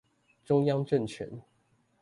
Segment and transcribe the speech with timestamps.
[0.43, 1.43] 中央政權